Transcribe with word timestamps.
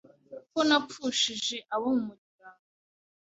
ko 0.51 0.59
napfushije 0.67 1.57
abo 1.73 1.87
mu 2.03 2.07
muryango, 2.17 2.65